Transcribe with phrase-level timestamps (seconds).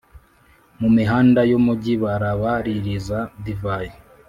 [0.79, 3.93] Mu mihanda y’umugi barabaririza divayi,